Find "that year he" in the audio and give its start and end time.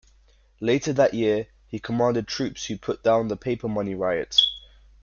0.93-1.77